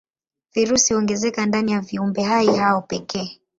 [0.53, 3.39] Virusi huongezeka ndani ya viumbehai hao pekee.